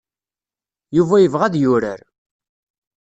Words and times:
Yuba 0.97 1.15
ibɣa 1.25 1.43
ad 1.47 1.55
yurar. 1.61 2.01